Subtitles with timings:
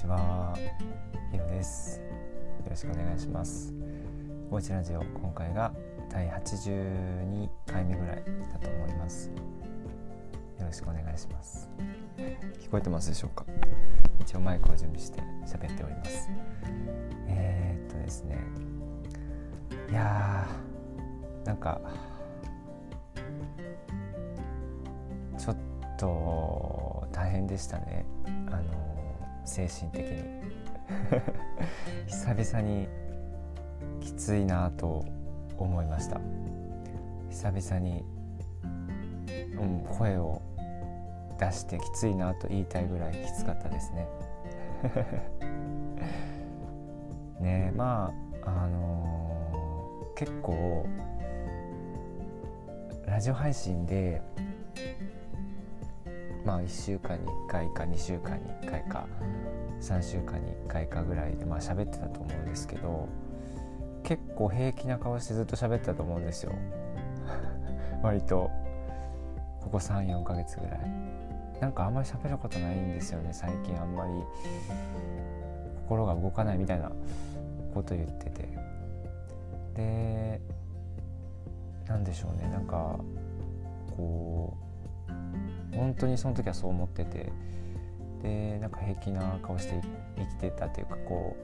[0.00, 0.56] ちは、
[1.30, 2.00] ひろです。
[2.00, 2.04] よ
[2.70, 3.74] ろしくお願いします。
[4.50, 5.74] おうちラジオ、今回が
[6.08, 9.28] 第82回目ぐらいだと思います。
[9.28, 11.68] よろしくお願いします。
[12.62, 13.44] 聞こえてますでしょうか？
[14.20, 16.30] 一応マイクを準備して喋っております。
[17.28, 18.38] えー、っとですね、
[19.90, 21.78] いやー、なんか、
[25.36, 25.56] ちょっ
[25.98, 28.06] と大変でしたね。
[28.50, 28.89] あの
[29.44, 30.22] 精神的に。
[32.06, 32.88] 久々に
[34.00, 35.04] きついなと
[35.58, 36.20] 思いました。
[37.28, 38.04] 久々に、
[39.58, 40.42] うん、声を
[41.38, 44.06] 出してきついなと言いたいぐらいきつかったですね。
[47.40, 48.12] ねま
[48.44, 49.10] ああのー
[50.20, 50.86] 結構
[53.06, 54.20] ラジオ配信で
[56.44, 59.06] まあ1週間に1回か2週間に1回か
[59.80, 63.08] 3週間に1回かぐらいでまあ喋ってたと思うんですけど
[64.02, 66.52] 結構平気な顔してずっと喋ってたと思うんですよ。
[68.02, 68.50] 割と。
[69.60, 70.80] ここ34ヶ月ぐらい。
[71.60, 74.12] なんかあんまり喋ることないんですよね最近あんまり。
[75.82, 76.90] 心が動かないみたいな
[77.74, 78.48] こと言ってて。
[79.74, 80.40] で
[81.86, 82.98] なんでしょうねなんか
[83.96, 84.69] こう
[85.72, 87.32] 本当にその時はそう思ってて。
[88.22, 89.80] でなんか平気な顔して
[90.18, 91.36] 生きてたというかこ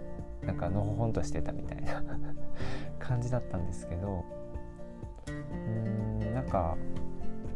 [0.42, 2.02] うなんかのほほんとしてたみたいな
[3.00, 4.24] 感じだったんですけど。
[5.28, 6.76] うんなんか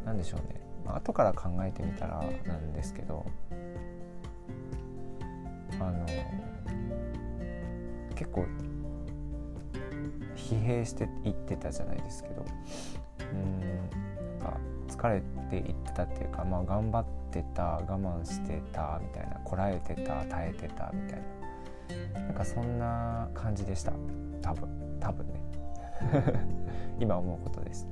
[0.05, 3.25] なんでしょうね、まあ後から考えてみたらなんですけど。
[5.79, 6.05] あの
[8.15, 8.45] 結構
[10.35, 12.45] 疲弊していってたじゃないですけど。
[13.33, 13.61] うん
[14.41, 14.57] なんか
[14.89, 21.23] 疲れてていってたっていうか、まあ、頑張ってた我慢してたみたいなこらえてた耐えてたみたい
[22.15, 22.21] な。
[22.21, 23.93] なんかそんな感じでした。
[24.41, 24.69] 多分。
[25.01, 25.41] 多分ね。
[27.01, 27.89] 今思うことです。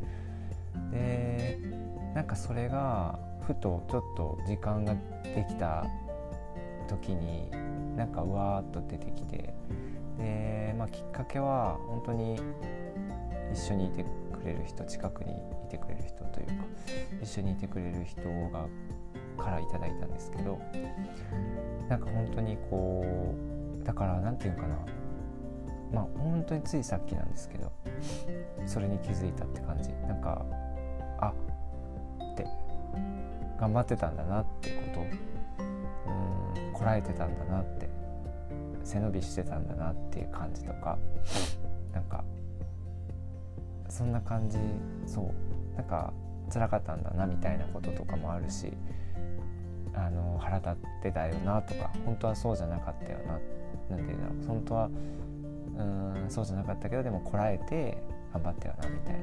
[0.93, 1.59] で
[2.15, 5.87] なんかそれがふとちょっと時間ができた
[6.87, 7.51] 時に
[7.97, 9.55] なんかうわーっと出てきて
[10.19, 12.41] で、まあ、きっかけは本当に
[13.53, 15.35] 一緒にいてくれる人近くに
[15.69, 16.53] てくれる人というか
[17.23, 18.67] 一緒にいてくれる人が
[19.37, 20.59] からいただいたんですけど
[21.89, 23.35] なんか本当にこ
[23.81, 24.77] うだから何て言うかな。
[25.93, 27.73] まあ本当についさっきなんですけど
[28.67, 29.91] それに気づいたって感じ。
[30.07, 30.45] なんか
[31.19, 31.33] あ
[32.33, 32.47] って
[33.59, 35.01] 頑張ってたんだなってこと。
[35.01, 35.19] うん
[36.73, 37.89] こらえてたんだなって
[38.85, 40.97] 背伸びしてたんだなっていう感じとか
[41.93, 42.23] なんか
[43.89, 44.59] そんな感じ。
[45.07, 45.48] そう。
[45.79, 46.13] なんか
[46.53, 48.73] 辛かったんだなみたいなこととかもあるし
[49.95, 54.91] あの腹立ってたよなとか本当はそうじゃなかったよななんていうの本当は
[55.79, 58.03] うんそうじゃなかったけどでもこらえて
[58.35, 59.15] 頑張ったよなみたい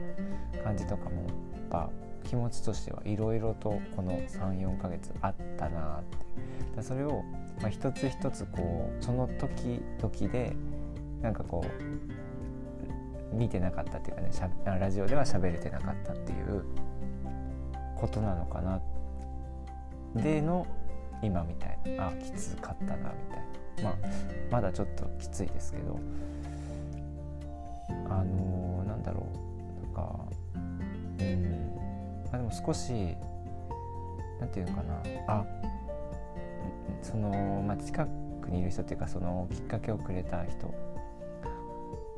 [0.58, 1.90] な感じとかもやっぱ
[2.24, 6.26] 気持ちとしてはいろいろとこの34ヶ月あったなって。
[6.82, 7.24] それを、
[7.62, 10.54] まあ、一つ一つこうその時々で
[11.22, 12.35] なんかこう
[13.36, 16.64] 見てなかったっていうかねしゃラジオでは喋れてなかったっていう
[17.96, 18.82] ことなのかな。
[20.16, 20.66] での
[21.22, 23.90] 今みたいなあきつかったなみたいな。
[23.90, 23.96] まあ
[24.52, 26.00] まだちょっときついですけど。
[28.10, 29.86] あのー、なんだろう。
[29.86, 30.20] なんか
[31.20, 31.76] うん。
[32.26, 33.16] まあでも少し
[34.40, 35.02] なんていうかな。
[35.28, 35.46] あ
[37.02, 38.06] その、まあ、近
[38.42, 40.74] くにいる人っていうかそのきっかけをくれた人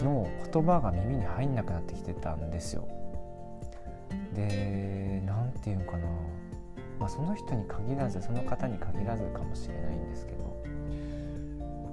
[0.04, 2.88] の言葉が耳に入んなくなってきてたんですよ。
[4.34, 6.08] で何て言うかな、
[7.00, 10.64] まあ、その人に限らずその方に限らずかもしれないんですけど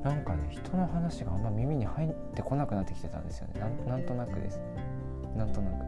[0.03, 3.61] なんかね人の話があんま耳に入ってこなくなってきてたんですよね。
[3.87, 4.59] なんとなくです。
[4.59, 4.65] ね
[5.37, 5.85] なんとなく。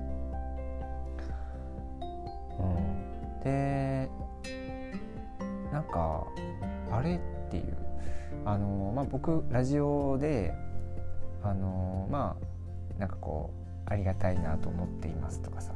[2.59, 4.09] うん、で
[5.71, 6.27] なんか
[6.91, 7.77] あれっていう。
[8.45, 10.55] あの、まあ、僕ラジオで
[11.51, 13.51] あのまあなんかこ
[13.87, 15.73] うありがたいなと思っていますとかさ、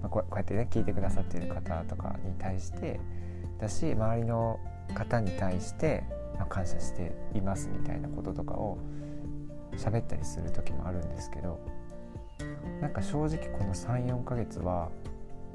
[0.00, 3.00] まあ、こうやってね聞いてくださっている方とかに対して
[3.60, 4.58] だし周りの
[4.94, 6.02] 方に対して、
[6.36, 8.78] まあ、感謝していますみたいなこととかを
[9.76, 11.60] 喋ったりする時もあるんですけど
[12.80, 14.90] なんか正直この34ヶ月は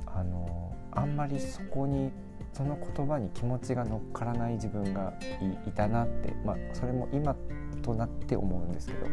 [0.05, 2.11] あのあんまりそこに
[2.53, 5.13] その言葉に気持ちが乗っからない自分が
[5.67, 7.35] いたなって、まあ、それも今
[7.87, 9.07] となって思うんですけど、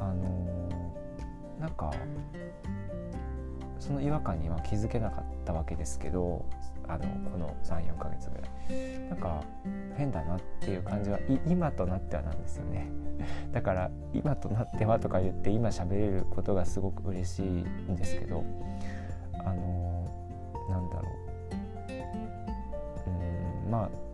[0.00, 1.92] あのー、なんか
[3.78, 6.44] その違和感には気づけなかったわけですけど
[6.88, 8.46] あのこの34ヶ月ぐらい。
[9.08, 9.44] なんか
[9.96, 12.88] 変だなっていう感じは今となってはなんですよね。
[13.52, 18.42] だから今となってはとか言って今喋れることがすごく嬉しいんですけど
[19.38, 20.04] あの
[20.68, 21.12] なんだろう。
[23.64, 24.05] うんまあ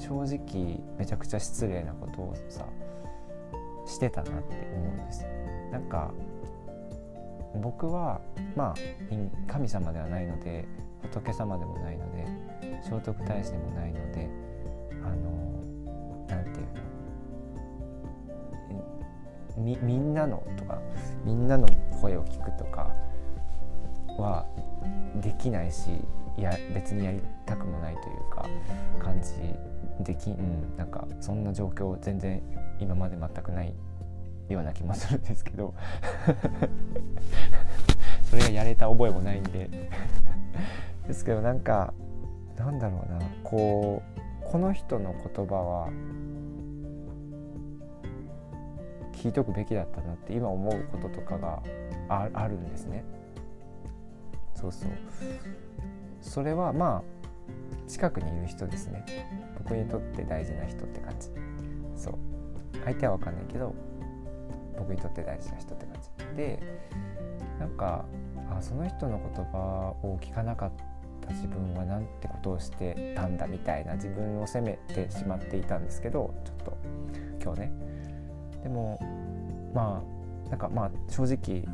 [0.00, 2.66] 正直めちゃくちゃ失礼なことをさ
[3.86, 5.26] してたなって思うんです
[5.70, 6.12] なんか
[7.62, 8.20] 僕は
[8.56, 8.74] まあ
[9.46, 10.66] 神様ではないので
[11.02, 12.26] 仏様でもないので
[12.82, 14.28] 聖徳太子でもないので
[15.04, 15.16] あの
[16.28, 16.66] なんていう
[19.58, 19.64] の？
[19.64, 20.78] みみんなのとか
[21.24, 21.68] みんなの
[22.00, 22.94] 声を聞くとか
[24.18, 24.46] は
[25.20, 25.90] できないし
[26.36, 28.46] いや別にやりたくもないというか
[28.98, 29.32] 感じ
[30.02, 32.42] できんなんかそんな状況全然
[32.78, 33.74] 今まで全くない
[34.48, 35.74] ような気もするんですけど
[38.24, 39.68] それがやれた覚えもないんで
[41.06, 41.92] ですけどなんか
[42.56, 45.88] なんだろうなこうこの人の言葉は
[49.12, 51.62] 聞いとくべきだったなって今思うこととかが
[52.08, 53.04] ああるんですね。
[54.60, 54.90] そうそう。
[56.20, 59.04] それはまあ近くにいる人ですね。
[59.58, 61.30] 僕にとって大事な人って感じ。
[61.96, 62.14] そう。
[62.84, 63.74] 相手は分かんないけど
[64.78, 66.36] 僕にとって大事な人って感じ。
[66.36, 66.62] で
[67.58, 68.04] なんか
[68.50, 70.72] あその人の言葉を聞かなかっ
[71.20, 76.78] た自分はなんてことをしてたんだみたいな自分を責めてしまっていたんですけどちょっと
[77.42, 77.72] 今日ね。
[78.62, 78.98] でも
[79.74, 80.02] ま
[80.46, 81.64] あなんかまあ正直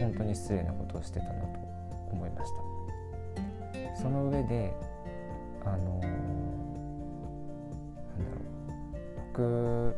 [0.00, 1.58] 本当に失礼なことをしてたなと。
[2.12, 4.02] 思いました。
[4.02, 4.74] その上で
[5.64, 6.12] あのー、なん
[8.24, 8.48] だろう。
[9.32, 9.96] 僕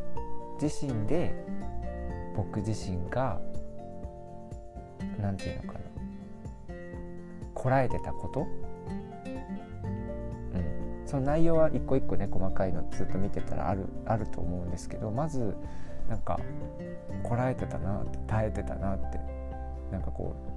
[0.60, 1.34] 自身で
[2.36, 3.40] 僕自身が
[5.18, 5.90] 何て言うのかな。
[7.60, 8.46] こらえてたこと、
[10.54, 15.54] うん、その内容は一個一個ね細かいのずっと見てたらあるあると思うんですけどまず
[16.08, 16.40] なんか
[17.22, 19.20] こらえてたなって耐えてたなって
[19.92, 20.49] なんかこう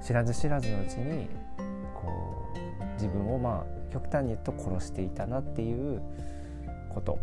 [0.00, 1.28] 知らず知らずのうちに
[1.94, 6.02] こう自分をまあ極端に言うと殺していたなっていう
[6.94, 7.18] こと。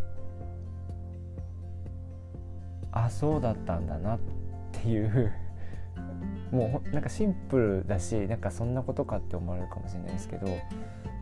[2.91, 4.19] あそうだったんだなっ
[4.71, 5.31] ていう。
[6.51, 10.47] もうなんかシンプルだしなんかそんなことかって思われるかもしれないですけど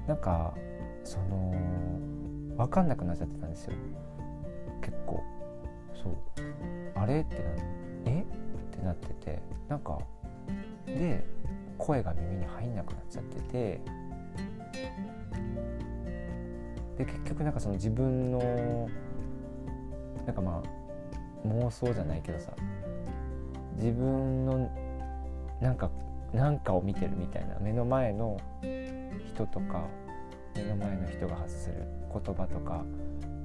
[0.07, 0.53] なんか
[1.03, 1.53] その
[2.57, 3.73] 分かんなくなっちゃってたんですよ。
[4.81, 5.23] 結構。
[5.95, 6.13] そう。
[6.95, 7.21] あれ？
[7.21, 7.41] ってな
[8.11, 8.21] え？
[8.21, 8.25] っ
[8.77, 9.97] てなっててなんか
[10.85, 11.25] で
[11.83, 13.81] 声が耳に入んなくなっちゃってて
[16.97, 18.89] で結局なんかその自分の
[20.25, 22.53] なんかまあ妄想じゃないけどさ
[23.75, 24.71] 自分の
[25.59, 25.89] なんか
[26.33, 28.39] なんかを見てるみたいな目の前の
[29.27, 29.83] 人とか
[30.55, 31.83] 目の前の人が発する
[32.13, 32.85] 言葉とか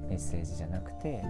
[0.07, 1.21] メッセージじゃなくて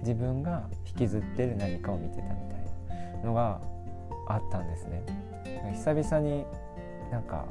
[0.00, 2.56] 自分が引きずってる何かを見てたみた
[2.96, 3.60] いなのが
[4.28, 5.25] あったんですね。
[5.72, 6.46] 久々に
[7.10, 7.46] なんか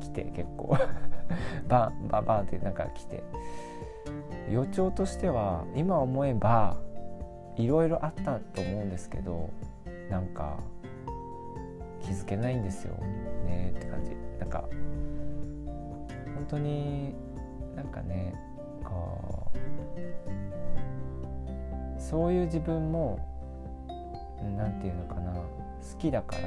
[0.00, 0.76] 来て結構。
[1.68, 3.22] バンバンバンってなんか来て。
[4.50, 6.76] 予兆としては今思えば
[7.56, 9.48] いろいろあったと思うんですけど
[10.10, 10.58] なんか
[12.00, 12.94] 気づけないんですよ。
[13.46, 14.12] ねって感じ。
[14.38, 14.64] なんか
[16.34, 17.14] 本当に
[17.74, 18.34] なんかね
[18.84, 19.58] こう
[22.00, 23.18] そういう自分も
[24.56, 25.40] 何て言うのかな好
[25.98, 26.42] きだから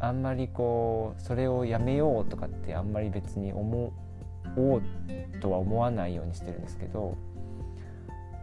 [0.00, 3.92] あんまりこうそれをやめようとかってあんまり別に思
[4.56, 4.82] おう
[5.40, 7.16] とは思わないようにしてるんですけど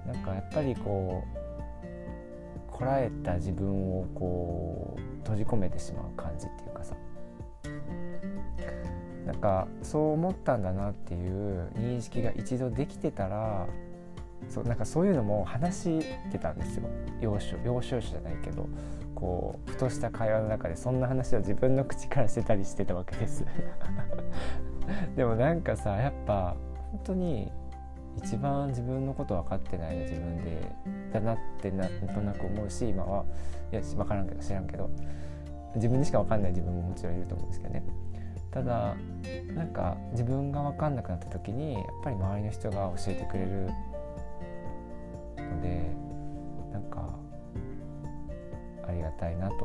[0.05, 6.95] なんかやっぱりこうこらえた自分をこう閉じ込めてしまう感じっていうかさ。
[9.25, 13.67] なんかそう思ったんだなっていう認識が一度できてたら
[14.49, 16.89] そうなんかそういうのも話してたんですよ。
[17.21, 18.67] 要所要所じゃないけど
[19.15, 23.45] こうふとした会話の中でそんな話を自分の口からしてたりしてたわけです。
[25.15, 26.55] でもなんかさやっぱ
[26.91, 27.51] 本当に
[28.17, 30.61] 一番自分のこと分かってないの自分で
[31.13, 33.25] だなってなんとなく思うし今は
[33.71, 34.89] いや分からんけど知らんけど
[35.75, 37.83] 自分にしか分かんない自分ももちろんいると思うんですけどね。
[38.51, 38.95] ただ
[39.53, 43.69] なんか自分が分かんなくなった時にやっぱり周りの人が教えてくれる
[45.47, 45.91] ので
[46.71, 47.09] なんか
[48.87, 49.55] ありがたいなと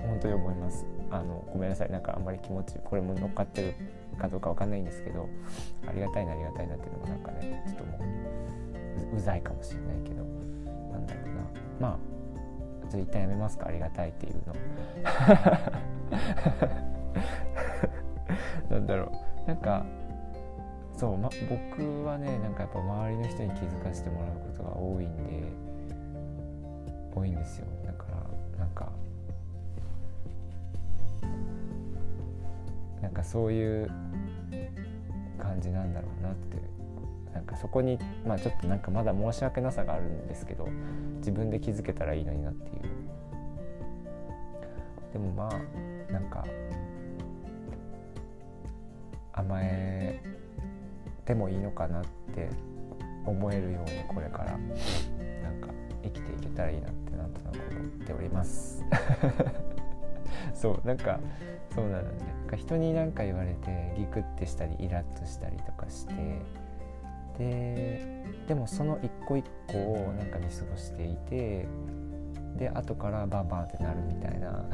[0.00, 0.86] 本当に思います。
[1.10, 1.90] あのごめんなさい。
[1.90, 3.74] なんかあんまり気持ちこれも乗っかってる
[4.18, 5.28] かどうかわかんないんですけど
[5.86, 7.98] ありがたいなありがたいなっていうのもなんかねちょっとも
[9.12, 10.24] ううざいかもしれないけど
[10.92, 11.42] なんだろうな。
[11.80, 11.98] まあ
[12.90, 13.66] じゃあ一旦やめますか。
[13.68, 14.54] ありがたいっていうの。
[18.70, 19.12] なんだろ
[19.46, 19.48] う。
[19.48, 19.86] なんか
[21.00, 25.50] そう、ま、僕はねなんかやっぱ周りの人に気づかせてもらうことが多いんで
[27.14, 27.66] 多いんですよ。
[27.86, 28.92] だからなんか
[33.00, 33.90] なんかそういう
[35.38, 36.58] 感じなんだろうなって
[37.32, 40.68] なんかそこにまあちょっとなんかまだ申し訳なさがあるんですけど
[41.16, 42.82] 自分で気づけたらいいのになっていう。
[45.14, 46.44] でもまあなんか
[49.32, 50.20] 甘え
[51.30, 52.48] てもいいのかなって
[53.24, 55.68] 思えるようにこれからなんか
[56.02, 58.84] 生きていけたらいいなってなんとなく思っております。
[60.54, 61.20] そうなんか
[61.72, 62.18] そうなのね。
[62.40, 66.14] なんか人に何か言われてギクってしたりイラッとしたりとかして
[67.38, 71.68] ででもその一個一個をなんか見過ごしていて
[72.56, 74.64] で後からバンバンってなるみたいな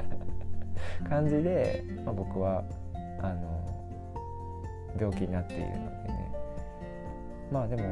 [1.10, 2.64] 感じで、まあ、僕は
[3.20, 3.73] あの
[4.98, 6.32] 病気になっているのでね。
[7.50, 7.82] まあでも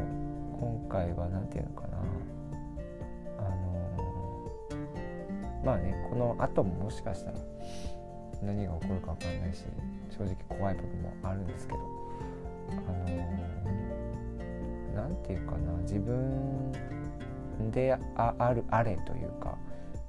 [0.58, 1.98] 今回は何て言うのかな。
[3.38, 3.52] あの
[5.64, 7.38] まあねこの後ももしかしたら
[8.42, 9.64] 何が起こるか分かんないし
[10.10, 12.02] 正直怖い部分もあるんですけど。
[12.70, 13.52] あの
[14.94, 16.72] 何て言うかな自分
[17.70, 19.56] でああるあれというか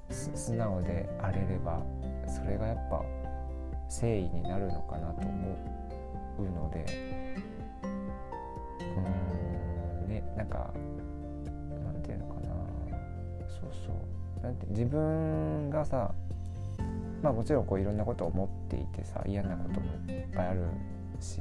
[0.09, 1.81] 素直であれれば
[2.27, 3.03] それがやっぱ
[3.89, 5.72] 誠意になるのかなと思
[6.39, 6.85] うので
[8.81, 10.73] うんねなんか
[11.85, 12.49] なんていうのかな。
[13.47, 14.43] そうそう。
[14.43, 16.13] なんて自分がさ
[17.21, 20.65] まあもちろんこういろんなことを思っていてさ嫌なこともいっぱいある
[21.21, 21.39] し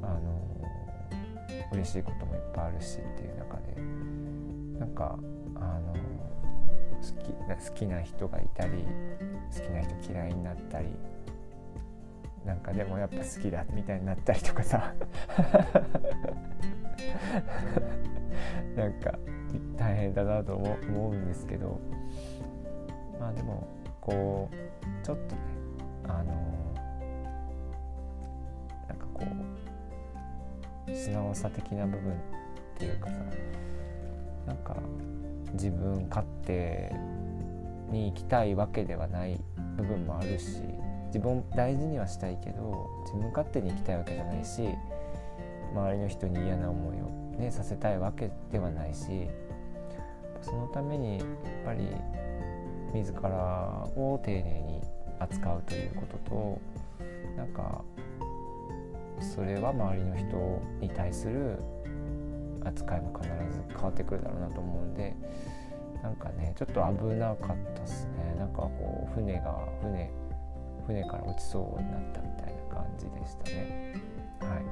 [0.00, 0.48] あの
[1.72, 5.18] 嬉しいこともいっぱいあるしっていう中でなんか
[5.56, 5.92] あの
[7.00, 8.84] 好き好きな人がいたり
[9.52, 10.86] 好きな人嫌いになったり
[12.48, 14.94] なんかでもやっぱ好きだみたいになったりとかさ。
[18.74, 19.18] なんか
[19.76, 21.78] 大変だなと思うんですけど。
[23.20, 23.66] まあでも
[24.00, 24.54] こう
[25.04, 25.42] ちょっとね
[26.04, 26.32] あの
[28.88, 29.26] なんかこ
[30.86, 32.16] う素直さ的な部分っ
[32.78, 33.16] ていうかさ
[34.46, 34.76] なんか
[35.52, 36.94] 自分勝手
[37.90, 39.38] に行きたいわけではない
[39.76, 40.62] 部分もあるし。
[41.08, 44.68] 自分大事にはしたいけど自分勝手に行きたいわけじゃないし
[45.72, 49.28] 周りの人に嫌な思いを、ね、させたいわけではないし
[50.42, 51.26] そのためにやっ
[51.64, 51.88] ぱり
[52.94, 54.80] 自らを丁寧に
[55.18, 56.60] 扱うということと
[57.36, 57.82] なんか
[59.20, 61.58] それは周りの人に対する
[62.64, 65.14] 扱いも必ず変わってくるだろうなと思うんで
[66.02, 68.36] なんかねちょっと危なかったっすね。
[68.38, 70.10] なんかこう船が船
[70.88, 73.94] 船から落ちそうになったみたいな感じでしたね。
[74.40, 74.64] はい。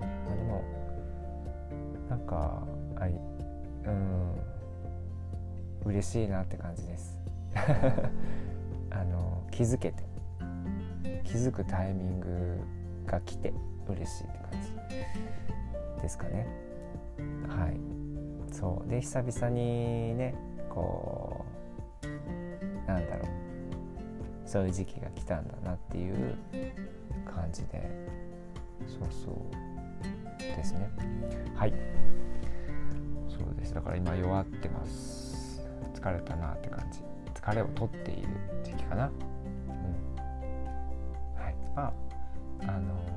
[0.00, 0.64] まあでも
[2.08, 2.62] なんか
[2.94, 3.10] あい
[3.84, 4.36] うん
[5.84, 7.18] 嬉しいなって感じです。
[8.90, 10.04] あの気づけて。
[11.24, 12.60] 気づくタイミング
[13.04, 13.52] が来て
[13.88, 14.62] 嬉しいって感
[15.96, 16.46] じですかね。
[17.48, 17.76] はい。
[18.54, 18.88] そう。
[18.88, 20.36] で久々にね
[20.70, 21.44] こ
[22.04, 23.35] うなんだろう。
[24.46, 26.36] そういう時期が来たんだなっていう
[27.24, 27.90] 感じで。
[28.86, 29.34] そうそう
[30.38, 30.88] ですね。
[31.54, 31.74] はい。
[33.28, 33.74] そうです。
[33.74, 35.66] だから今弱ってます。
[35.94, 37.00] 疲れたなって感じ。
[37.34, 38.28] 疲れを取っている
[38.62, 39.06] 時期かな。
[39.06, 39.14] うん。
[41.42, 41.56] はい。
[41.74, 41.92] まあ
[42.60, 43.16] あのー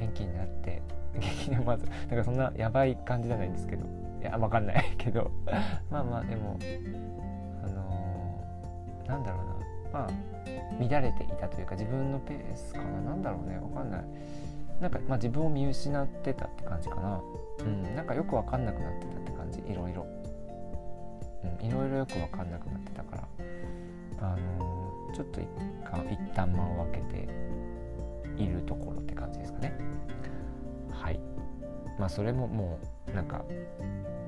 [0.00, 0.82] 元気になって
[1.14, 3.86] 元気にまずなんかそんなやばい感じじゃないんですけど。
[4.20, 5.30] いや分かんないけど。
[5.90, 6.58] まあまあでも、
[9.06, 10.00] なんだろうな。
[10.00, 10.10] まあ
[10.80, 13.00] 乱れていたというか自分のペースかな。
[13.00, 13.58] なんだろうね。
[13.58, 14.04] 分かんない。
[14.80, 17.20] なんか、まあ、自分を見失ってたって感じかな。
[17.60, 17.94] うん。
[17.94, 19.60] なんかよく分かんなくなってたって感じ。
[19.60, 20.06] いろいろ。
[21.44, 21.66] うん。
[21.66, 23.28] いろいろよく分かんなくなってたから。
[24.20, 25.46] あのー、ちょっと一
[26.10, 27.28] 一旦間を空けて
[28.36, 29.78] いるところって感じですかね。
[30.90, 31.20] はい。
[31.98, 33.44] まあそれももうなんか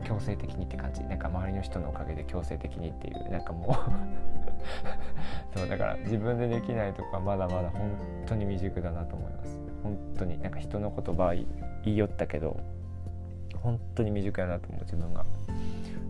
[0.04, 1.02] 強制的にって感じ。
[1.04, 4.35] なんか周りの人のおかげで強制的にっていうなんかもう
[5.54, 7.90] そうだから自分でできないとかまだまだ本
[8.26, 9.58] 当に未熟だなと思います。
[9.82, 11.46] 本当になんか人の言葉言
[11.94, 12.58] いよったけど
[13.62, 15.24] 本当に未熟やなと思う自分が。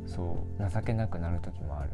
[0.07, 1.91] そう情けなくなる時もある。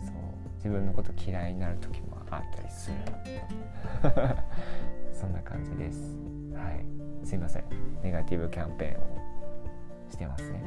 [0.00, 0.14] そう
[0.56, 2.96] 自分のこと嫌いになる時もあったりする。
[5.12, 6.16] そんな感じです。
[6.54, 7.26] はい。
[7.26, 7.64] すいません。
[8.02, 10.62] ネガティブキャンペーンをしてますね。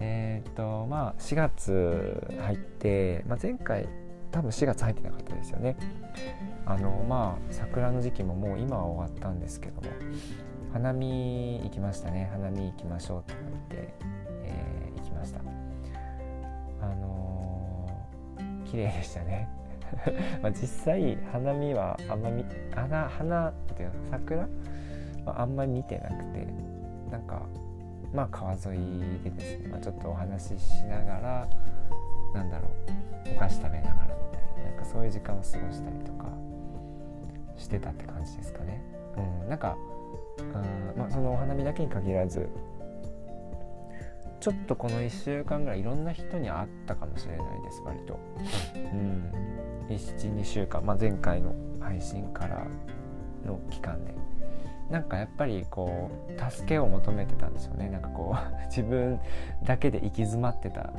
[0.00, 3.88] えっとまあ4月入って、まあ、前回
[4.30, 5.76] 多分4月入ってなかったですよね。
[6.66, 9.88] あのまあ桜の時期ももう今は終わったんですけども
[10.72, 12.28] 花見行きましたね。
[12.32, 13.94] 花見行きましょうってなって、
[14.44, 15.40] えー、行きました。
[16.80, 19.48] あのー、綺麗でしたね。
[20.42, 24.48] まあ実際花見はあんまみ花花っていうの桜、
[25.24, 26.46] まあ、あんまり見てなくて
[27.10, 27.42] なんか
[28.12, 31.48] まあ川沿いでですね、まあ、ちょっとお話ししながら
[32.34, 32.68] なんだろ
[33.28, 36.28] うお菓子食べながらみたいななんかそういう時間を過ごしたりとか
[37.56, 38.82] してたって感じですかね。
[39.42, 39.76] うん、なんか
[40.54, 40.62] あ
[40.96, 42.48] まあ、そのお花見だけに限らず
[44.40, 48.18] ちょっとこの1週間ぐらいいろんな人に会ったかもしれないです割と。
[48.74, 49.30] うん
[49.96, 52.66] 12週間、まあ、前回の配信から
[53.44, 54.14] の期間で
[54.90, 57.88] なんかやっぱりこう助けを求めてたんですよね。
[57.88, 59.20] なんかこう 自分
[59.64, 60.92] だけで行き詰まってた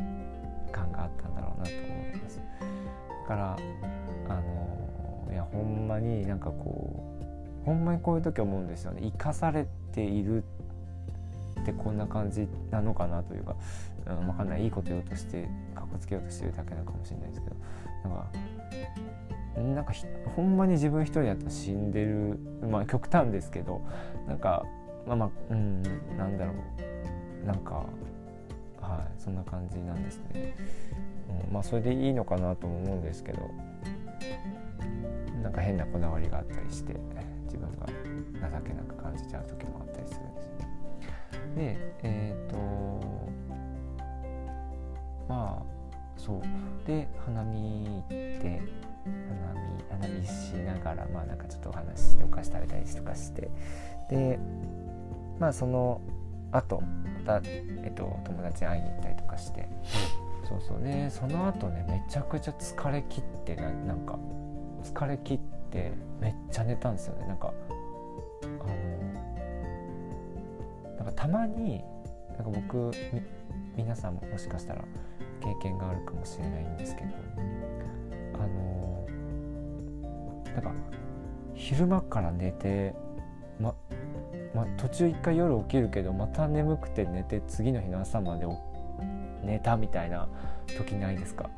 [0.72, 2.42] 感があったんだろうなと思います。
[3.24, 3.58] だから
[4.30, 7.04] あのいやほんまになんかこ
[7.64, 9.02] うほんまにこういう時思うんですよね。
[9.04, 10.44] 生かされている
[11.62, 13.56] ってこんな感じなのかなというか、
[14.08, 14.64] うん、分かんない。
[14.64, 17.56] いいこと言おうとしてかっこつけようとしてるだけなのかもしれないですけど。
[18.04, 18.32] なんか
[19.55, 19.93] なんか
[20.36, 22.39] ほんまに自分一人だったら死んでる
[22.70, 23.81] まあ極端ですけど
[24.27, 24.65] なんか
[25.05, 25.84] まあまあうん
[26.17, 26.55] なんだろう。
[27.46, 27.86] なんか
[28.79, 30.55] はいそんな感じなんですね、
[31.48, 33.50] うん、まあそれでいいのかなと思うんですけど
[35.41, 36.96] なんか変なこだわりがあったりして
[37.46, 40.58] 自分が情けなく感じちゃう時もあったりするんですね。
[41.55, 43.01] でえっ、ー、と
[45.27, 45.63] まあ
[46.17, 46.41] そう。
[46.86, 48.62] で花見行って
[49.05, 49.53] 花
[50.08, 53.50] 見花見しながらまあなんかちょっとお話ししてお菓子食べたりとかして
[54.10, 54.39] で
[55.39, 56.01] まあその
[56.51, 56.81] 後
[57.25, 59.70] また、えっと、友達に会いに行ったりとかして、
[60.48, 64.20] そうそうねその後ねめちゃくちゃ疲れ切ってななんか
[64.83, 67.27] 疲れ切ってめっちゃ寝たんですよね。
[67.27, 67.53] なんか
[68.44, 68.75] あの
[70.98, 71.83] なんかたまに
[72.37, 72.92] なんか僕
[73.75, 74.83] 皆さんももしかしたら
[75.42, 77.09] 経験があるかもしれないんですけど
[80.55, 80.72] なんか
[81.53, 82.94] 昼間から寝て
[83.59, 83.75] ま
[84.53, 88.46] ま途中一回夜起きるけどまた眠くて寝て次の日の朝まで
[89.44, 90.27] 寝たみたいな
[90.77, 91.50] 時ないですか？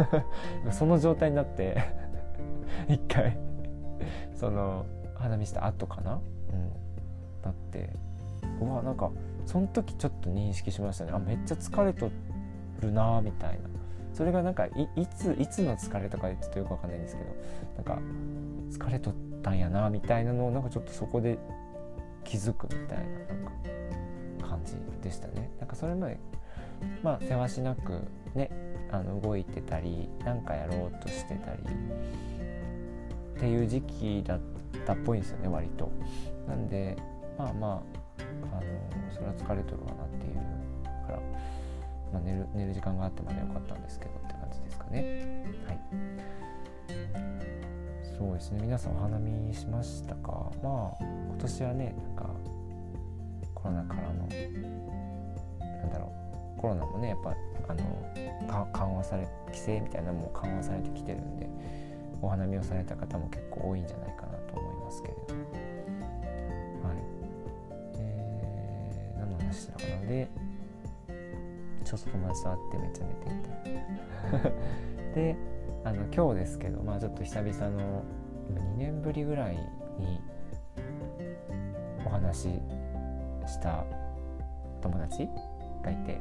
[0.72, 1.76] その状態になって
[2.88, 3.36] 一回
[4.34, 6.20] その花見した後かな、
[6.52, 6.68] うん、
[7.42, 7.90] なって
[8.60, 9.10] うわなんか
[9.46, 11.12] その時ちょっと認識しましたね。
[11.14, 12.10] あめっちゃ疲れと
[12.80, 13.68] るなみたいな。
[14.14, 17.34] それがなんかいついつの疲れとかちょっとよくわかんないんですけど
[17.76, 17.98] なんか
[18.70, 21.38] 疲れとったんやなみたいなのをなんかちょっとそこで
[22.22, 23.10] 気づくみたいなな
[24.40, 25.50] んか感じでしたね。
[25.58, 26.18] なんかそれまで
[27.02, 28.00] まあせわしなく
[28.34, 28.50] ね
[28.90, 31.62] あの動いてたり何かやろうとしてたり
[33.36, 34.40] っていう時期だっ
[34.86, 35.90] たっぽいんですよね割と。
[36.46, 36.96] なんで
[37.36, 37.82] まあまあ
[38.52, 38.62] あの
[39.12, 40.03] それは疲れとるわな
[42.14, 45.44] まあ、寝る寝る時間があってまだよかったんですけどって感じですかね。
[45.66, 45.78] はい。
[48.16, 48.60] そうですね。
[48.62, 50.52] 皆さんお花見しましたか？
[50.62, 52.30] まあ今年はねなんか
[53.52, 54.28] コロナからの
[55.82, 56.12] なんだろ
[56.56, 56.60] う。
[56.60, 57.34] コロナもねやっぱ
[57.68, 61.48] あの緩和され規制みたいなのも緩和されてきてるんで
[62.22, 65.34] お花見をされた方も結構多いんじゃないかなと思いますけれど
[66.88, 66.96] はい。
[67.98, 70.06] えー、何の話したかな？
[70.06, 70.28] で
[71.96, 74.54] ちょっと友達と会ってめっちゃ寝てみたい
[75.14, 75.36] で
[75.84, 78.02] あの今日ですけどまあちょっと久々の
[78.52, 79.56] 2年ぶりぐらい
[79.98, 80.20] に
[82.04, 82.48] お話し
[83.46, 83.84] した
[84.80, 85.28] 友達
[85.82, 86.20] がいて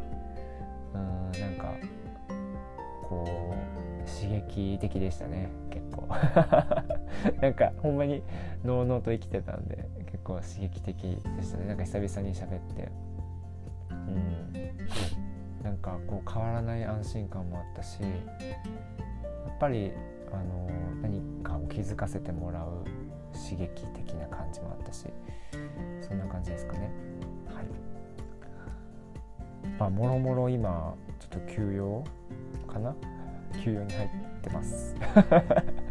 [0.94, 1.74] うんなんか
[3.04, 6.08] こう刺激的でしたね結構。
[7.42, 8.22] なんかほんまに
[8.64, 10.96] のうのうと生きてたんで結構刺激的
[11.38, 11.68] でしたね。
[11.68, 12.92] なんか久々に喋って
[16.08, 19.92] こう変わらない安心感もあったしやっぱり
[20.32, 20.70] あの
[21.02, 22.84] 何かを気づかせてもらう
[23.34, 25.06] 刺激的な感じもあったし
[26.02, 26.92] そんな感じですかね。
[27.48, 27.66] はい。
[29.80, 32.04] まあもろもろ今ちょっと休養
[32.68, 32.96] かな？
[33.64, 34.10] 休養に入っ
[34.42, 34.96] てます。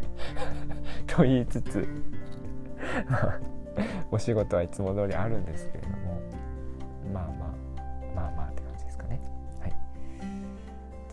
[1.07, 1.87] と言いつつ
[4.11, 5.95] お仕事はいつも通りあるんですけれども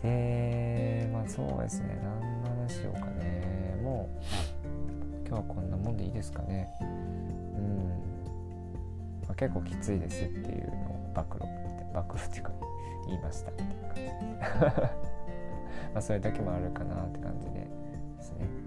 [0.03, 1.99] でまあそうですね。
[2.03, 3.77] 何の話しようかね。
[3.83, 6.69] もう今日はこんなもんでいいですかね。
[6.81, 7.89] うん、
[9.23, 12.51] まあ、結構きついですっていうのを暴露って暴露っていうか
[13.07, 14.11] 言いましたっていう感じで。
[15.93, 17.67] まあそれだけもあるかなって感じでで
[18.21, 18.60] すね。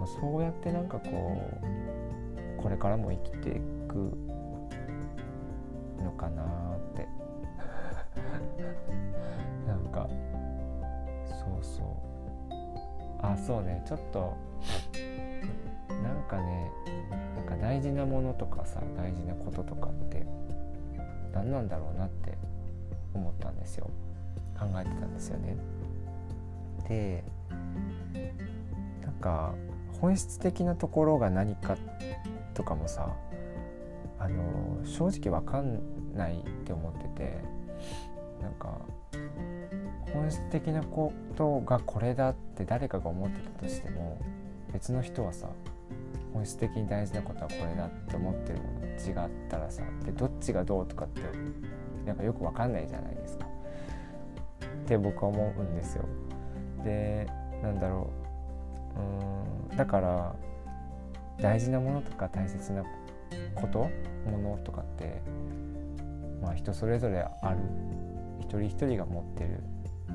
[0.00, 1.42] もそうやってなんかこ
[2.58, 3.52] うこれからも生きてい
[3.86, 4.12] く
[6.02, 6.46] のかなっ
[6.96, 7.06] て。
[9.68, 10.08] なんか
[11.26, 11.86] そうそう。
[13.22, 13.82] あそうね。
[13.86, 14.34] ちょっと
[15.88, 16.72] なんかね
[17.36, 20.24] なんか大事なものとかさ大事なこととかって
[21.32, 22.38] 何なんだろうなって
[23.12, 23.90] 思ったんですよ。
[24.58, 25.56] 考えてたんですよね。
[26.88, 27.22] で
[29.02, 29.54] なんか
[30.00, 31.76] 本質的なところが何か
[32.54, 33.14] とかもさ
[34.18, 35.80] あの正直わかん
[36.14, 37.38] ないって思ってて
[38.40, 38.78] なんか
[40.12, 44.20] 本質的なことがこれだって誰かが思ってたとしても
[44.72, 45.48] 別の人はさ
[46.32, 51.22] 本質的に大事なことはこれだって思ってるもの違ったらさでどっちがどうとかって
[52.06, 53.48] なんかよくわかんないじゃないですかっ
[54.86, 56.04] て僕は思うんですよ。
[56.84, 57.26] で
[57.62, 58.10] なんだろ
[58.96, 60.34] うんだから
[61.40, 62.82] 大事なものとか大切な
[63.54, 63.90] こと
[64.30, 65.22] ものとかって
[66.42, 67.58] まあ人それぞれある。
[68.40, 69.62] 一人一人が持ってる。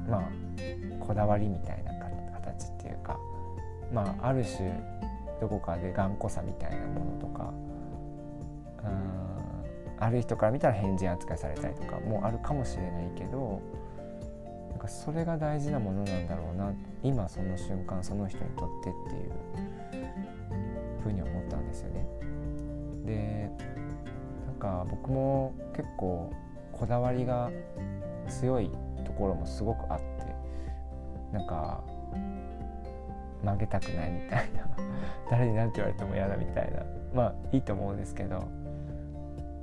[0.10, 0.30] まあ
[1.00, 1.94] こだわりみたいな
[2.34, 3.18] 形っていうか
[3.94, 4.72] まあある種
[5.40, 7.54] どこかで頑固さみたいなものとか
[8.84, 13.62] うんある人から見たら変人扱いされたりとかもあるかもしれないけど
[14.72, 20.12] なんかそれが大事なものなんだろうなって今その瞬間その人にとってっていう
[21.04, 22.08] ふうに思ったんですよね。
[23.06, 23.52] で
[24.48, 26.34] なんか僕も結構
[26.72, 27.52] こだわりが
[28.28, 28.72] 強い
[29.06, 30.36] ところもすごくあって
[31.32, 31.84] なんか
[33.44, 34.68] 曲げたくないみたいな
[35.30, 38.44] 誰に何て言われても嫌だみたいなまあいいと思うんですけど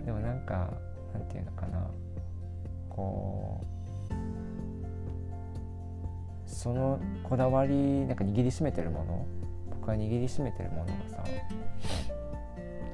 [0.05, 0.71] でもなんか
[1.13, 1.91] なんていうのかな
[2.89, 3.82] こう
[6.63, 7.75] そのこだわり
[8.07, 9.27] なんか握りしめてるもの
[9.69, 11.25] 僕が握りしめてるものがさ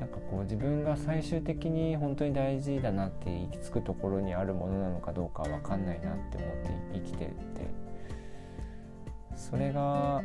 [0.01, 7.35] なんかこう自分が最終的に本当に大事だなって行き着くところにあるものなのかどうか分かんないなって思って生きてて
[9.37, 10.23] それが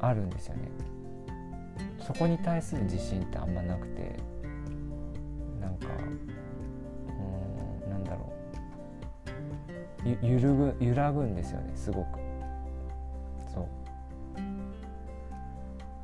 [0.00, 0.62] あるんですよね。
[2.04, 4.16] そこに対する自信ってあんまなくて
[5.60, 5.86] なんか
[10.04, 12.18] ゆ揺るぐ揺らぐんですよねすごく。
[13.52, 13.68] そ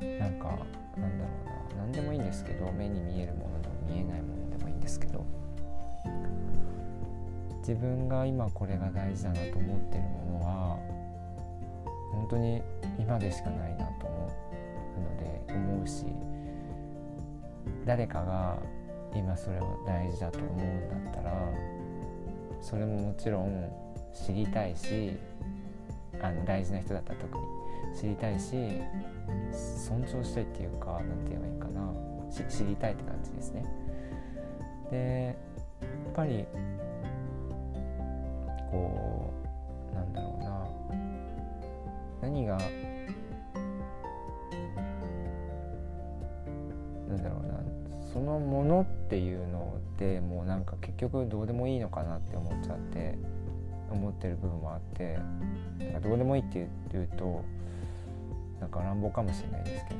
[0.01, 0.05] う。
[0.19, 0.57] なんか
[0.97, 1.31] なんだろ
[1.73, 1.83] うな。
[1.83, 5.25] 何でもいいんですけど目に見えるものでも見えないものでもいいんですけど。
[7.69, 10.79] 自分が今これが大事だなと思ってるものは
[12.11, 12.63] 本当に
[12.97, 14.31] 今でしかないなと思
[14.97, 16.05] うので思うし
[17.85, 18.57] 誰かが
[19.13, 21.53] 今それを大事だと思うんだったら
[22.59, 23.69] それももちろん
[24.13, 25.17] 知りたいし
[26.21, 27.43] あの大事な人だったら特に。
[27.97, 28.55] 知りたいし
[29.51, 31.91] 尊重したいっていうか何て言えばいいかな。
[32.47, 33.65] 知りたいって感じですね。
[34.91, 35.35] で
[35.81, 36.45] やっぱり
[38.69, 39.33] こ
[39.91, 40.67] うなんだろうな。
[42.21, 42.57] 何が
[47.07, 47.59] なんだろうな。
[48.13, 53.17] そのものっていうのでもうなんか結局どうでもいいのかなって思っちゃって。
[53.91, 55.17] 思ってる部分もあって
[55.79, 57.43] なんかどうでもいいって言うと
[58.59, 59.99] なんか乱暴かもしれないですけど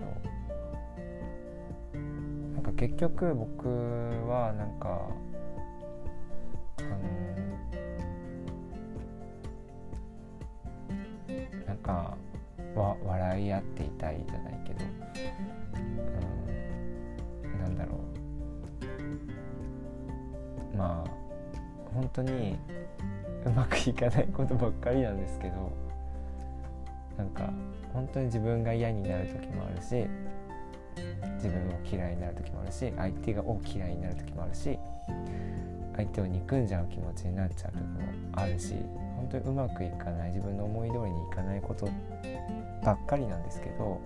[2.55, 3.67] なんか結局僕
[4.27, 5.09] はなんか
[6.77, 6.97] あの
[11.65, 12.17] なんか
[12.75, 14.85] わ笑い合っていたいじゃないけど、
[17.45, 17.95] うん、なんだろ
[20.73, 20.77] う。
[20.77, 21.09] まあ
[21.93, 22.57] 本当に
[23.45, 25.71] うまくいかないことばっかりなんですけど
[27.17, 27.51] なんか
[27.93, 30.07] 本当に自分が嫌になる時もあるし
[31.35, 34.77] 自分を嫌いになる時もあるし相手がを嫌いになる時もあるし
[35.95, 37.99] 相手を憎んじゃう気持ちになっちゃう時も
[38.33, 38.75] あるし
[39.15, 41.89] 本当にうまくいかない自分の思い通りにいかないこと
[42.83, 43.99] ばっかりなんですけど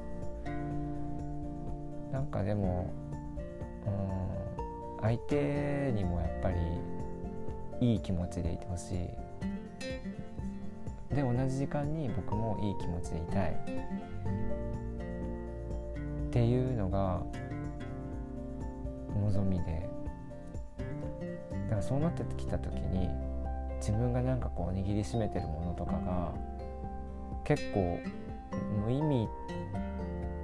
[2.12, 2.92] なんかでも
[3.86, 6.56] うん相手にもやっぱり
[7.82, 9.23] いい気持ちでいてほしい。
[11.14, 13.52] で同じ時間に僕もいい気持ちでいたい。
[16.28, 17.22] っていうのが
[19.22, 19.88] 望みで。
[21.66, 23.10] だからそうなってきた時に
[23.78, 26.34] 自分がなんかこう握りしめてるものとかが
[27.44, 28.00] 結構
[28.86, 29.28] 無意味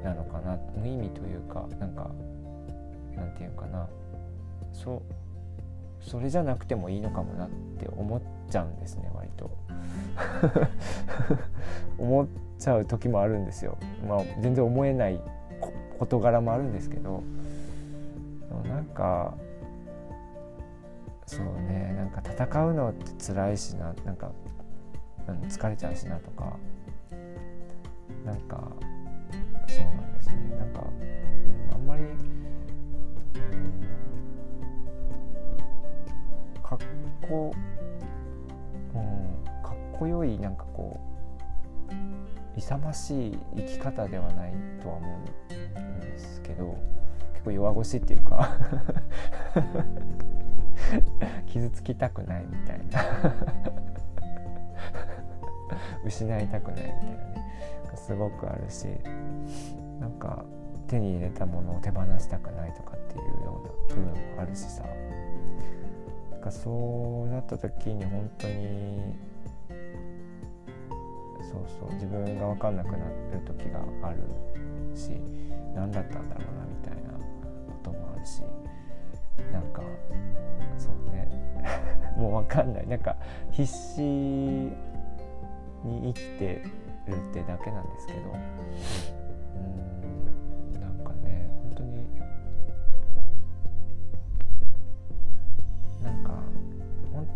[0.04, 0.58] なのかな。
[0.78, 2.12] 無意味というかなんか
[3.16, 3.88] なんていうかな。
[4.72, 5.02] そう
[6.02, 9.50] それじゃなくてもいいのかもなって思っちゃうんですね割と。
[11.98, 13.78] 思っちゃう時もあるんですよ。
[14.08, 15.22] まあ全然思えない
[16.00, 17.24] 事柄もあるんですけど。
[18.68, 19.36] なんか
[21.26, 24.32] そうねなんか戦うのって辛いしななんか
[25.48, 26.58] 疲れちゃうしなとか。
[28.26, 28.72] なんか
[29.68, 30.56] そうなんですよね。
[30.58, 30.84] なんか、
[37.30, 38.98] こ、う。
[38.98, 46.76] うん、かっこよいなんかこう勇ましい生き方ではないとは思うんですけど
[47.34, 48.50] 結構弱腰っていうか
[51.46, 53.00] 傷つきたくないみたいな。
[56.06, 57.54] 失いたくないみたいなね
[57.96, 58.88] すごくあるし
[60.00, 60.44] なんか
[60.88, 64.84] 手に入れたものを手放したくないとかっていうような部分もあるしさ。
[66.40, 69.16] かそうなった時に本当に
[71.42, 74.20] そうそう自分が分かんなくなる時がある
[74.96, 75.12] し
[75.76, 77.20] 何だったんだろうなみたいなこ
[77.84, 78.42] ともあるし
[79.52, 79.82] なんか
[80.78, 81.28] そうね。
[82.18, 82.88] もう分かんない。
[82.88, 83.16] なんか
[83.52, 84.74] 必死に
[85.84, 86.62] 生きて
[87.08, 89.19] るってだけなんですけど。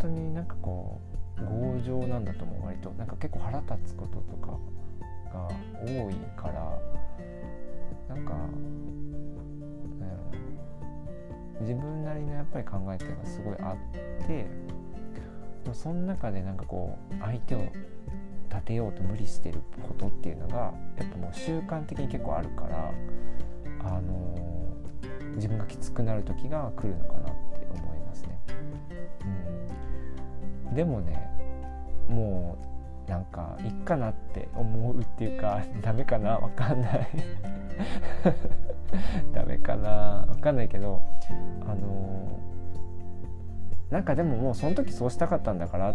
[0.00, 1.00] 当になんかこ
[1.38, 2.66] う強情なんだと思う。
[2.66, 4.58] 割となんか結構腹立つこととか
[5.32, 5.48] が
[5.84, 6.78] 多いから
[8.08, 8.50] なんかなん
[11.60, 13.74] 自分なりのやっぱり考えっていうのがすごいあ
[14.22, 14.26] って
[15.64, 17.66] でもその中でなんかこう相手を
[18.50, 22.92] 立てようと無理してることっていうのがやっぱもう習慣的に結構あるから
[23.80, 27.33] あのー、自分がきつくなる時が来るのかな。
[30.74, 31.30] でもね
[32.08, 32.56] も
[33.06, 36.38] うなんかいっかなって思うっていうかダメかな？
[36.38, 37.08] わかんない。
[39.34, 40.24] ダメかな？
[40.28, 41.02] わかんないけど
[41.62, 45.94] あのー、なんかでももうその時そうしたかったんだからっ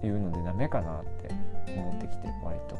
[0.00, 1.30] ていうのでダメかなって
[1.76, 2.76] 思ってきて割と、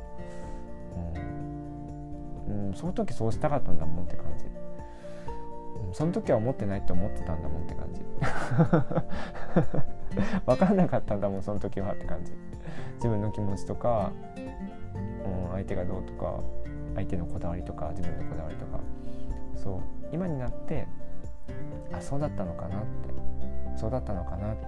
[2.49, 4.45] うん、うん、その時そうしたかったんだもんって感じ、
[5.93, 8.01] その時は思ってないって思ってたんだもんって感じ。
[10.47, 12.33] 分かんなかったんだもんその時はって感じ。
[12.97, 16.41] 自分の気持ちとか、うん、相手がどうとか
[16.95, 18.81] 相手のこだわりとか自分のこだわりとか。
[19.55, 19.81] そう。
[20.13, 20.87] 今になって
[21.93, 22.87] あそうだったのかなって。
[23.77, 24.67] そうだったのかなって。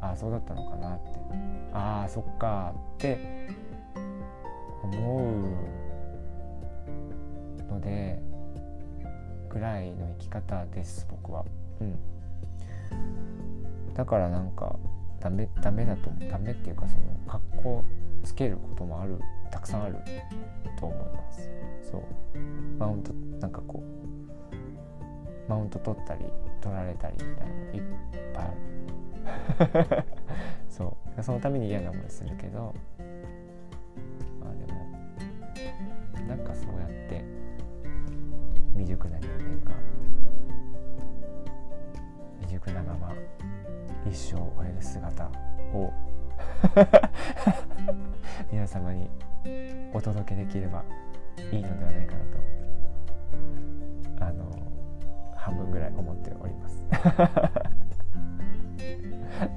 [0.00, 1.20] あそうだったのかなって。
[1.72, 3.18] ああそっかって
[4.82, 5.18] 思
[7.68, 8.20] うので
[9.48, 11.44] ぐらいの生き方です僕は。
[11.80, 11.98] うん、
[13.94, 14.76] だからなんか
[15.20, 17.84] ダメダメだとダメっていうかその格好
[18.22, 19.18] つけることもある
[19.50, 19.96] たくさんある
[20.78, 21.50] と思います。
[21.90, 22.38] そう
[22.78, 26.24] マウントなんかこうマウント取ったり
[26.60, 27.82] 取られたりみたいなのいっ
[28.32, 30.04] ぱいある。
[30.68, 32.74] そうそのために嫌な思いするけど
[34.40, 37.24] まあでもなんかそうやって
[38.72, 39.49] 未熟な人間
[44.10, 45.30] 一生を終える姿
[45.72, 45.92] を
[48.50, 49.08] 皆様に
[49.92, 50.82] お届けできれば
[51.52, 52.40] いいのではないかなと
[54.26, 54.44] あの
[55.36, 56.84] 半分ぐらい思っております。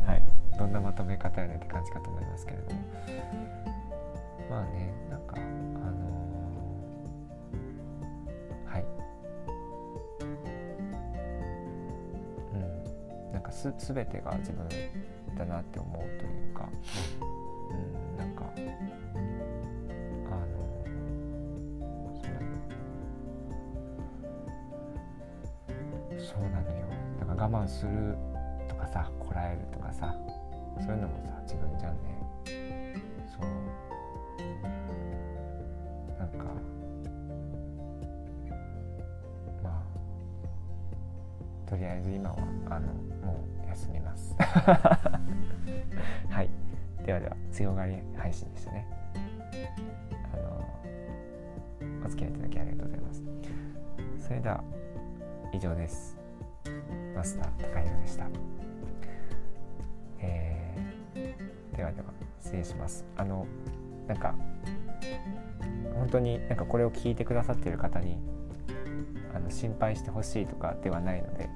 [0.06, 0.24] はい。
[0.58, 2.83] どんなまとめ方やねって感じかと思いますけれども。
[13.72, 14.68] す全てが自分
[15.38, 16.70] だなって思うというか。
[17.22, 17.44] うん
[18.18, 18.60] なんかあ
[20.46, 20.86] の
[26.18, 26.86] そうなのよ
[27.20, 28.16] だから我慢する
[28.68, 30.16] とかさこらえるとかさ
[30.80, 31.33] そういうのもさ
[41.74, 42.38] とりあえず今は
[42.70, 42.94] あの
[43.26, 44.36] もう休みます。
[46.30, 46.50] はい。
[47.04, 48.88] ではでは強がり配信でしたね。
[50.32, 50.64] あの
[52.06, 53.24] お付き合いいただきありがとうございます。
[54.20, 54.64] それでは
[55.52, 56.16] 以上です。
[57.16, 58.28] マスター高弘でした。
[60.20, 63.04] えー、ではでは失礼します。
[63.18, 63.48] あの
[64.08, 64.36] なんか
[65.96, 68.20] 本当になんかこれを聞いてくださっている方に
[69.34, 71.50] あの心配してほしいとかではないので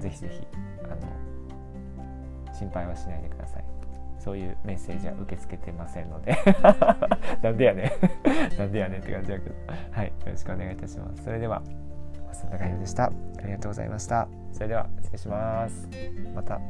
[0.00, 0.46] ぜひぜひ
[0.84, 3.64] あの心配はしないでください。
[4.18, 6.36] そういうメッセージは受け付けてませんので。
[7.42, 7.92] なんでやね
[8.58, 9.54] なんでやねんって感じだけど。
[9.90, 10.06] はい。
[10.08, 11.24] よろしくお願いいたします。
[11.24, 11.62] それでは
[12.32, 13.04] 増田海でした。
[13.04, 13.10] あ
[13.44, 14.28] りがとうございました。
[14.52, 15.88] それでは失礼します。
[16.34, 16.60] また